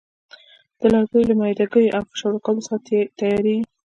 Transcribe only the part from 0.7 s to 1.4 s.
د لرګیو له